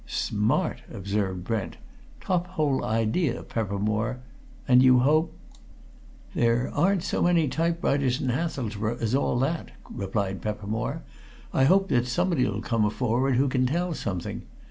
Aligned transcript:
"Smart!" 0.07 0.81
observed 0.91 1.43
Brent. 1.43 1.77
"Top 2.21 2.47
hole 2.47 2.83
idea, 2.83 3.43
Peppermore. 3.43 4.17
And 4.67 4.81
you 4.81 5.01
hope?" 5.01 5.37
"There 6.33 6.71
aren't 6.73 7.03
so 7.03 7.21
many 7.21 7.47
typewriters 7.47 8.19
in 8.19 8.29
Hathelsborough 8.29 8.97
as 8.99 9.13
all 9.13 9.37
that," 9.41 9.69
replied 9.91 10.41
Peppermore. 10.41 11.03
"I 11.53 11.65
hope 11.65 11.89
that 11.89 12.07
somebody'll 12.07 12.61
come 12.61 12.89
forward 12.89 13.35
who 13.35 13.47
can 13.47 13.67
tell 13.67 13.93
something. 13.93 14.41